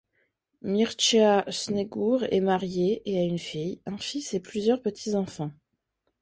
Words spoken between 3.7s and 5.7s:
un fils et plusieurs petits-enfants.